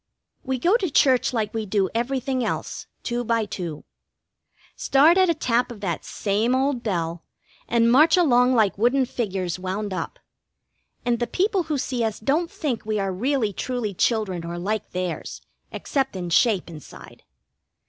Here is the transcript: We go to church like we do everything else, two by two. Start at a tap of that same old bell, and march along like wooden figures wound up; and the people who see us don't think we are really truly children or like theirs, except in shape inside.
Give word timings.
We 0.43 0.57
go 0.57 0.77
to 0.77 0.89
church 0.89 1.31
like 1.31 1.53
we 1.53 1.67
do 1.67 1.87
everything 1.93 2.43
else, 2.43 2.87
two 3.03 3.23
by 3.23 3.45
two. 3.45 3.83
Start 4.75 5.15
at 5.15 5.29
a 5.29 5.35
tap 5.35 5.71
of 5.71 5.79
that 5.81 6.03
same 6.05 6.55
old 6.55 6.81
bell, 6.81 7.23
and 7.67 7.91
march 7.91 8.17
along 8.17 8.55
like 8.55 8.79
wooden 8.79 9.05
figures 9.05 9.59
wound 9.59 9.93
up; 9.93 10.17
and 11.05 11.19
the 11.19 11.27
people 11.27 11.65
who 11.69 11.77
see 11.77 12.03
us 12.03 12.19
don't 12.19 12.49
think 12.49 12.83
we 12.83 12.99
are 12.99 13.13
really 13.13 13.53
truly 13.53 13.93
children 13.93 14.43
or 14.43 14.57
like 14.57 14.89
theirs, 14.89 15.39
except 15.71 16.15
in 16.15 16.31
shape 16.31 16.67
inside. 16.67 17.21